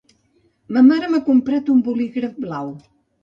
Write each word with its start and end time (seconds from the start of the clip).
Ma 0.75 0.81
mare 0.87 1.09
m'ha 1.11 1.19
comprat 1.27 1.69
un 1.75 1.83
bolígraf 1.89 2.35
blau. 2.47 2.73